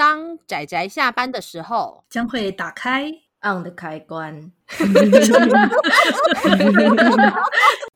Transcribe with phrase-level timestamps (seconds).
[0.00, 3.12] 当仔仔下班的时候，将会打开
[3.42, 4.50] on 的开关。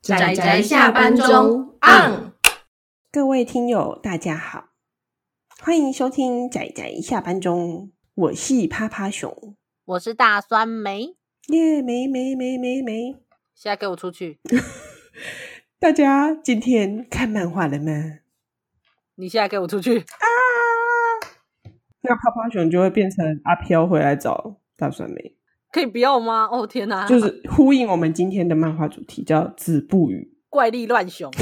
[0.03, 2.31] 仔仔下班中 on。
[3.11, 4.65] 各位听友，大家好，
[5.59, 11.15] 欢迎收听仔仔下班中，我是趴趴熊，我是大酸梅，
[11.47, 13.13] 耶，梅梅梅梅梅，
[13.55, 14.37] 现在给我出去！
[15.81, 18.19] 大家今天看漫画了吗？
[19.15, 20.01] 你现在给我出去！
[20.01, 20.24] 啊！
[22.07, 25.35] 那趴趴熊就会变成阿飘回来找大酸梅，
[25.71, 26.47] 可以不要吗？
[26.51, 27.05] 哦天哪！
[27.07, 31.31] 就是呼应我们今天的漫画主题，叫“子不语怪力乱熊”。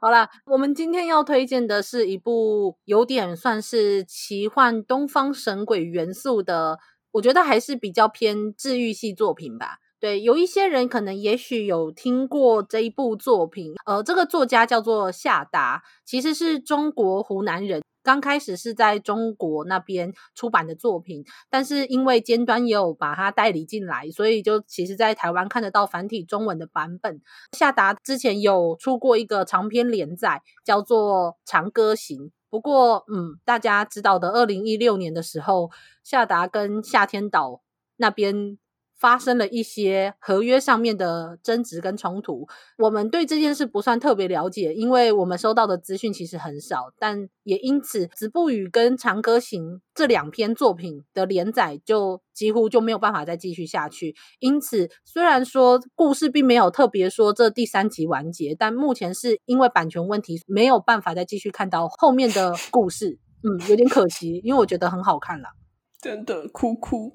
[0.00, 6.78] 好啦，我们今天要推荐的是一部有点算是奇幻东方神鬼元素的，
[7.12, 9.78] 我觉得还是比较偏治愈系作品吧。
[10.00, 17.80] 对，有一些人可能也许有听过这一部作品，呃，这个作家叫做夏达，其实是中国湖南人。
[18.02, 27.20] 刚开始是在中国那边出版的作品，但是因为尖端也有把它代理进来，所以就其实在台湾看得到繁体中文的版本。
[27.52, 32.18] 夏达之前有出过一个长篇连载，叫做《长歌行》。
[32.50, 35.70] 不过，嗯，大家知道的，二零一六年的时候，
[36.02, 37.62] 夏达跟夏天岛
[37.96, 38.58] 那边。
[39.02, 42.46] 发生了一些合约上面的争执跟冲突，
[42.78, 54.14] 我们对这件事不算特别了解，因为我们收到的资讯其实很少，但也因此《子不语》跟《长歌行》这两篇作品的连载就几乎就没有办法再继续下去。
[54.38, 65.50] 因此，虽然说故事并没有特别说这第三集完结，但目前是因为版权问题没有办法再继续看到后面的故事，嗯，有点可惜，因为我觉得很好看啦，
[66.00, 67.12] 真的哭哭。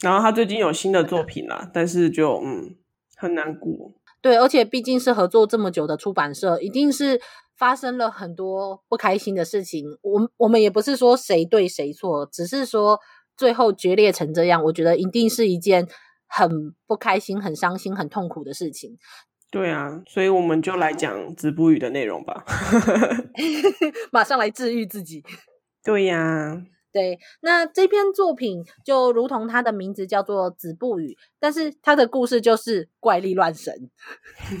[0.00, 2.74] 然后他最近有新的作品啦，但是就嗯
[3.16, 3.92] 很难过。
[4.22, 7.20] 对，而且毕竟是合作这么久的出版社，一定是
[7.56, 9.98] 发生了很多不开心的事情。
[10.02, 13.00] 我我们也不是说谁对谁错，只是说
[13.36, 15.88] 最后决裂成这样，我觉得一定是一件
[16.26, 18.98] 很不开心、很伤心、很痛苦的事情。
[19.50, 22.44] 对啊，所以我们就来讲子不语的内容吧。
[24.12, 25.24] 马上来治愈自己。
[25.82, 26.62] 对呀。
[26.92, 33.88] 对，那这篇作品就如同它的名字叫做《子不语》，但是它的故事就是怪力乱神。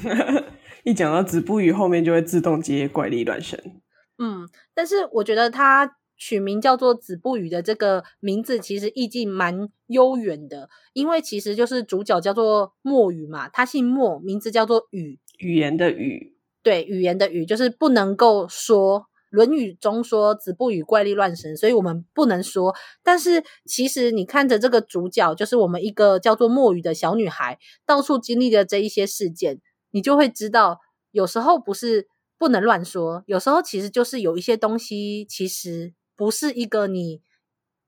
[0.84, 3.80] 一讲到《子不语》，后面就会自动接怪力乱神。
[4.18, 16.36] 嗯，但是我觉得它取名叫做《子不语》的这个名字，其实意境蛮悠远的，因为其实就是主角叫做墨语嘛，他姓墨，名字叫做语，语言的语。
[16.62, 19.00] 对，语言的语就是不能够说。
[19.30, 22.74] 《论语》中说“子不语怪力乱神”，所以我们不能说。
[23.02, 29.60] 但是其实你看着这个主角，就是我们一个叫做墨语的小女孩，到处经历的这一些事件，
[29.92, 30.80] 你就会知道，
[31.12, 37.22] 有时候不是不能乱说，有时候其实就是有一些东西，其实不是一个你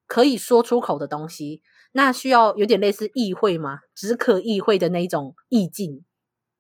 [0.06, 1.60] 可以说出口的东西，
[1.92, 6.04] 那需要有点类似意会嘛，只可意会的那种意境。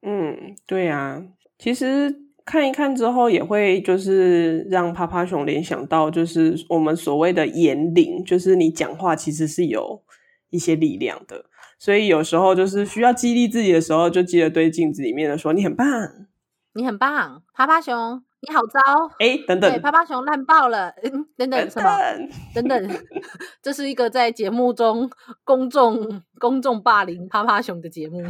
[0.00, 1.22] 嗯，对啊，
[1.56, 2.21] 其实。
[2.44, 10.02] 看一看之后，也会就是让趴趴熊联想到，就是我们所谓的言灵，就是你讲话其实是有
[10.50, 11.44] 一些力量的。
[11.78, 15.86] 所以有时候就是需要激励自己的时候，就记得对镜子里面的说：“你很棒，
[16.74, 18.80] 你很棒。”趴趴熊，你好糟。
[19.18, 20.90] 哎，等等，趴趴熊烂爆了。
[21.02, 21.90] 嗯，等等，什么？
[22.54, 22.90] 等等，
[23.60, 25.10] 这是一个在节目中
[25.42, 28.22] 公众公众霸凌趴趴熊的节目。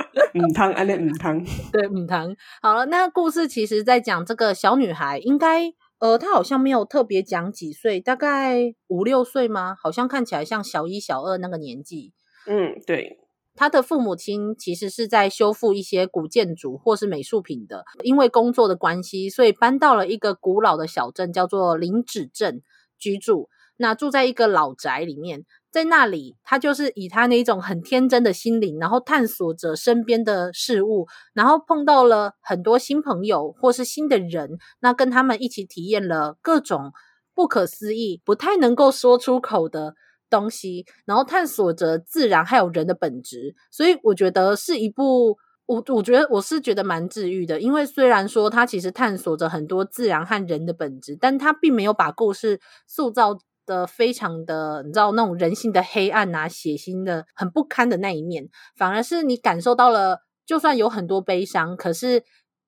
[0.34, 2.34] 母汤，安利母汤， 对母汤。
[2.62, 9.74] 好了，那故事其实在讲这个小女孩，应该呃，她好像没有特别讲几岁，大概五六岁吗？
[9.82, 12.12] 好像看起来像小一、小二那个年纪。
[12.46, 13.18] 嗯，对。
[13.56, 22.62] 她的父母亲其实是在修复一些古建筑或是美术品的，因为工作的关系，所以搬到了一个古老的小镇，叫做林子镇
[22.98, 23.48] 居住。
[23.76, 25.44] 那住在一个老宅里面。
[25.70, 36.92] 在那里，他就是以他那种很天真的心灵，然后探索着身边的事物，然后碰到了很多新朋友或是新的人，那跟他们一起体验了各种
[37.34, 39.94] 不可思议、不太能够说出口的
[40.28, 43.54] 东西，然后探索着自然还有人的本质。
[43.70, 45.36] 所以我觉得是一部，
[45.66, 53.38] 我我觉得我是觉得蛮治愈的，因为虽然说他其实探索着很多自然和人的本质，但他并没有把故事塑造
[53.70, 62.24] 的非常的，你知道那种人性的黑暗啊、血腥的、很不堪的那一面，反而是你感受到了，就算有很多悲伤，可是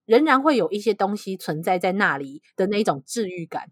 [0.06, 3.64] 仍然会有一些东西存在在那里的那一种治愈感。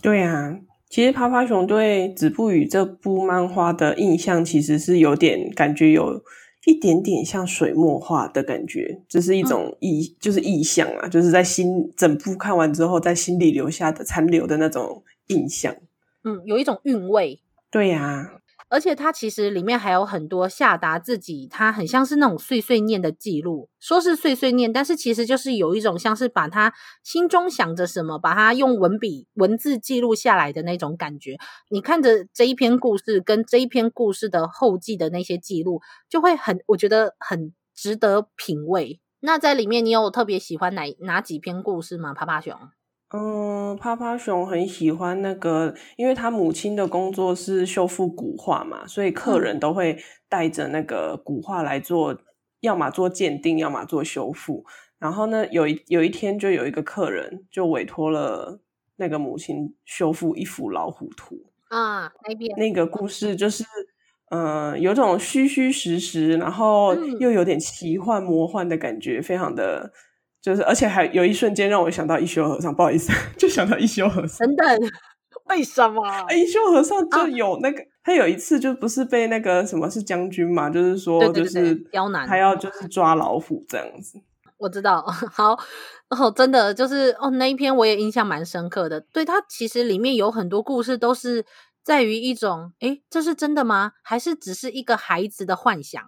[0.00, 0.58] 对啊，
[0.88, 6.22] 其实趴趴熊对《子不语》这部漫画的印象，其实是有点感觉，有
[6.66, 15.74] 一点点像水墨画的感觉，这是一种意，嗯、就是意象啊，就是在心整部看完之后，在心里留下的残留的那种印象。
[16.28, 17.40] 嗯，有一种韵味。
[17.70, 18.30] 对呀、啊，
[18.68, 26.72] 而且它其实里面还有很多下达自己，它很像是那种碎碎念的记录，说是碎碎念，但是其实就是有一种像是把他
[27.02, 31.36] 心中想着什么，把它用文笔文字记录下来的那种感觉。
[31.70, 39.00] 你看着这一篇故事跟这一篇故事的后记的那些记录，就会很，我觉得很值得品味。
[39.20, 42.14] 那在里面，你有特别喜欢哪哪几篇故事吗？
[42.14, 42.56] 趴趴熊？
[43.10, 52.18] 嗯，趴趴熊很喜欢那个，因为他母亲的工作是修复古画嘛，所以客人都会带着那个古画来做，嗯、
[52.60, 54.62] 要么做鉴定，要么做修复。
[54.98, 58.60] 然后呢，有一有一天就有一个客人就委托了
[58.96, 61.36] 那个母亲修复一幅老虎图
[61.68, 63.64] 啊，那边那个故事就是，
[64.28, 69.90] 嗯、呃，有种虚虚实实，然后又有点奇幻魔幻的感觉，非常的。
[70.40, 74.46] 就是，而且还有一瞬间让我想到一休和尚，不好意思， 就想到一休和尚。
[74.46, 74.90] 等等，
[75.46, 76.02] 为什么？
[76.32, 84.20] 一休和尚就有那个，啊、他有一次就不是被那个什么是将军嘛，就是说，就是刁难，他要就是抓老虎这样子。
[84.58, 85.02] 我知道，
[85.32, 85.58] 好，
[86.10, 89.00] 哦，真的就是哦，那一篇我也印象蛮深刻的。
[89.00, 91.44] 对，他其实里面有很多故事都是
[91.84, 93.92] 在于一种，诶，这是真的吗？
[94.02, 96.02] 还是只是一个孩子的幻想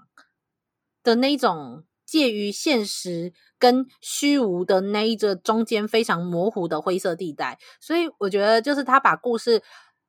[1.03, 3.33] 的那种介于现实。
[3.61, 9.63] 跟虚无的那一个中间非常模糊的灰色地带，所以我觉得就是他把故事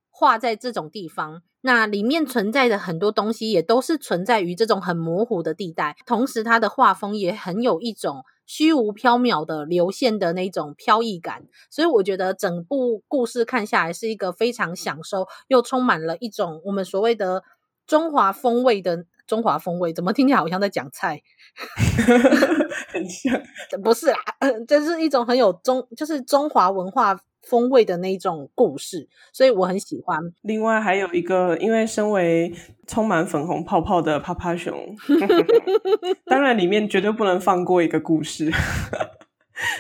[0.09, 17.44] 画在这种地方，那里面存在的很多东西也都是存在于这种很模糊的地带，同时他的画风也很有一种虚无缥缈的流线的那种飘逸感，所以我觉得整部故事看下来是一个非常享受又充满了一种我们所谓的
[17.86, 19.03] 中华风味的。
[19.27, 21.21] 中华风味怎么听起来好像在讲菜？
[22.91, 23.41] 很像，
[23.83, 24.18] 不是啦，
[24.68, 30.19] 这是一种很有中，就是中华文化风味的那种故事，所以我很喜欢。
[30.41, 32.53] 另外还有一个，因为身为
[32.88, 34.95] 充满粉红泡泡的趴趴熊，
[36.25, 38.51] 当然里面绝对不能放过一个故事，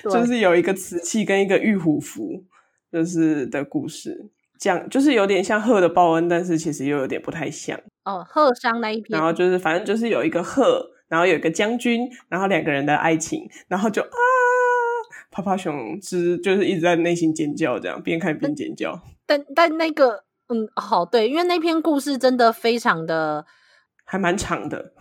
[0.03, 2.43] 就是有一个瓷器跟一个玉虎符，
[2.91, 4.29] 就是的故事。
[4.61, 8.23] 讲就是有点像贺的报恩，但是其实又有点不太像哦。
[8.29, 14.07] 贺商那一篇，然后就是反正就是有一个贺，然后有一个将军，然后两个人的爱情，然后就啊，
[15.31, 19.01] 泡泡熊之就是一直在内心尖叫，这样边看边尖叫。
[19.25, 23.43] 但但那个嗯，好对，因为那篇故事真的非常的
[24.05, 24.93] 还蛮长的。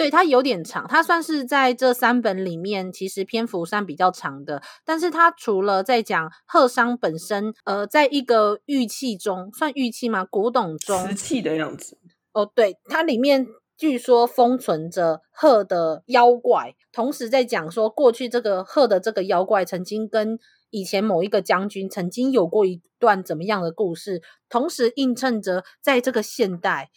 [0.00, 4.62] 对，它有点长，它算是在这三本里面其实篇幅算比较长的。
[4.82, 10.24] 但是它除了在讲贺商本身，呃，在一个玉器中，算玉器吗？
[10.24, 11.98] 古董中瓷器的样子。
[12.32, 20.38] 哦，对，它里面据说封存着鹤的妖怪，同时在讲说过去这个鹤的这个妖怪曾经跟
[20.70, 26.88] 以前某一个将军曾经有过一段怎么样的故事，同时映衬着在这个现代。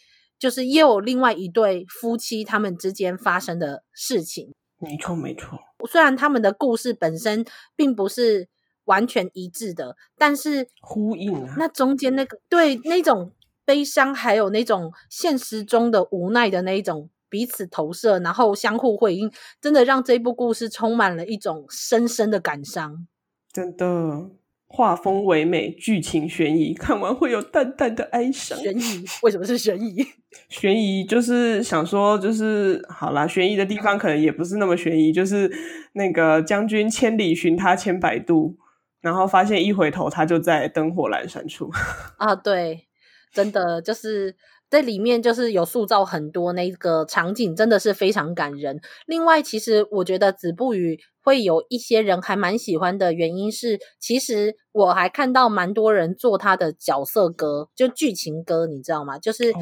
[0.44, 4.52] 就是又有另外一对夫妻，他们之间发生的事情。
[4.78, 5.58] 没错，没错。
[5.88, 8.50] 虽然他们的故事本身并不是
[8.84, 11.54] 完全一致的，但是呼应啊。
[11.56, 13.32] 那中间那个对那种
[13.64, 19.32] 悲伤，还有那种现实中的无奈的那一种彼此投射，然后相互回应，
[19.62, 23.08] 真的让这部故事充满了一种深深的感伤。
[23.50, 24.28] 真的。
[24.74, 28.58] 画风唯美，剧情悬疑，看完会有淡淡的哀伤。
[28.58, 29.04] 悬疑？
[29.22, 30.04] 为什么是悬疑？
[30.48, 35.48] 悬疑就是想说，就是好啦，悬疑的地方可能也不是那么悬疑，就是
[35.92, 38.56] 那个将军千里寻他千百度，
[39.00, 41.70] 然后发现一回头他就在灯火阑珊处。
[42.18, 42.88] 啊，对，
[43.32, 44.34] 真的就是。
[44.70, 48.80] 在里面就是有塑造很多那个场景，真的是非常感人。
[49.06, 59.18] 另外，其实我觉得子不语会有一些人还蛮喜欢的原因是，其实我还看到蛮多人做他的角色歌，就剧情歌，你知道吗？
[59.18, 59.52] 就是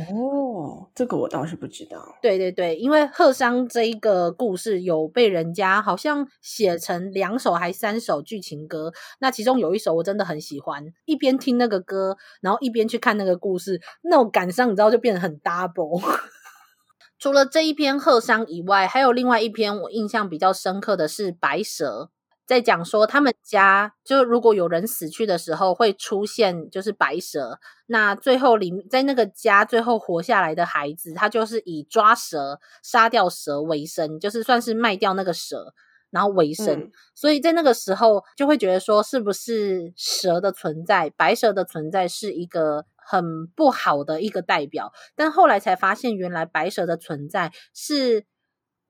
[0.62, 2.16] 哦，这个我倒是不知道。
[2.23, 16.00] 对对对，因为贺商这一个故事有被人家好像写成两首还三首剧情歌，那其中有一首我真的很喜欢，一边听那个歌，然后一边去看那个故事，那种感伤你知道就变得很 double。
[17.19, 22.11] 除了这一篇贺商以外，还有另外一篇我印象比较深刻的是白蛇，
[22.52, 35.73] 在讲说他们家就如果有人死去的时候会出现就是白蛇，那最后里在那个家最后活下来的孩子，他就是以抓蛇杀掉蛇为生，就是算是卖掉那个蛇。
[36.12, 44.92] 然后为生，嗯，所以在那个时候就会觉得说，是不是蛇的存在，白蛇的存在是一个很不好的一个代表？
[45.16, 48.26] 但后来才发现，原来白蛇的存在是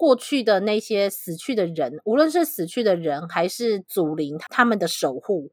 [0.02, 5.52] 过去的那些死去的人，无论是死去的人还是祖灵，他们的守护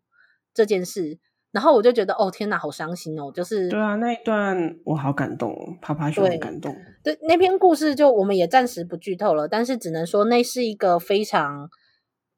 [0.56, 1.20] 这件事。
[1.52, 3.32] 然后我就觉得，哦天哪，好伤心哦！
[3.32, 6.76] 就是对啊，那一段我好感动哦，趴趴熊很感动。
[7.04, 11.70] 对，那篇故事就我们也暂时不剧透了，但是只能说那是一个非常，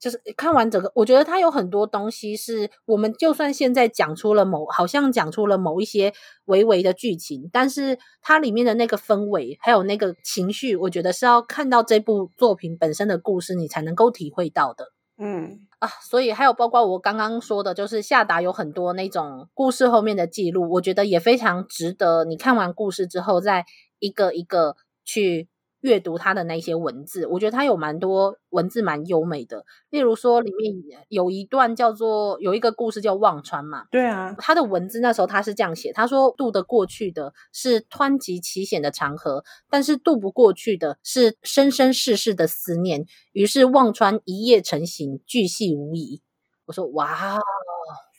[0.01, 6.11] 就是看完整个，我觉得它有很多东西是我们就算现在讲出了某，好像讲出了某一些
[6.45, 14.87] 微微的剧情，但是它里面的那个氛围还有那个情绪，我觉得是要看到这部作品本身的故事，你才能够体会到的。
[15.19, 23.65] 嗯啊，所以还有包括我刚刚说的，就是夏达有很多那种故事后面的记录，我觉得也非常值得你看完故事之后，再
[23.99, 25.50] 一个一个去。
[25.81, 29.65] 阅读他的那些文字，我觉得他有蛮多文字蛮优美的。
[29.89, 30.73] 例如说，里面
[31.09, 43.05] 有一段叫做有一个故事叫忘川嘛，对啊，他的文字那时候他是这样写，他说渡得过去的是湍急奇险的长河，但是渡不过去的是生生世世的思念。
[43.33, 46.21] 于是忘川一夜成行，巨细无遗。
[46.65, 47.39] 我说哇，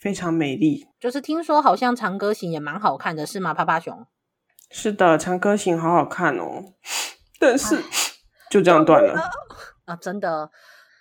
[0.00, 0.86] 非常美丽。
[0.98, 3.54] 就是听说好像长歌行也蛮好看的，是吗？
[3.54, 4.04] 趴趴熊？
[4.68, 6.72] 是的，长歌行好好看哦。
[7.42, 7.76] 但是
[8.48, 9.20] 就这样断了
[9.84, 9.96] 啊！
[9.96, 10.48] 真的，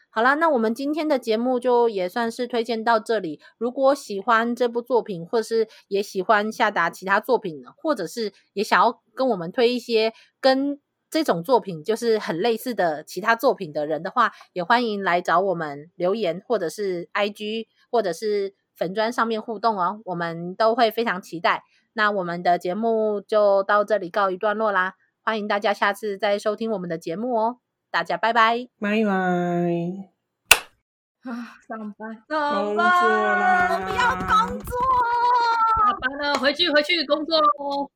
[0.09, 3.39] 好啦，那我们今天的节目就也算是推荐到这里。
[3.59, 10.79] 如果喜欢这部作品，或是也喜欢夏达其他作品，或者是也想要跟我们推一些跟
[11.11, 21.63] 这种作品就是很类似的其他作品的人的话，也欢迎来找我们留言，或者是 IG 或者是粉砖上面互动哦，我们都会非常期待。
[21.93, 24.95] 那我们的节目就到这里告一段落啦。
[25.23, 27.59] 欢迎大家下次再收听我们的节目哦，
[27.91, 29.11] 大家拜拜，拜拜。
[31.29, 34.75] 啊，上班，上班，我不要工作，
[35.85, 37.91] 下班了，回去回去工作喽。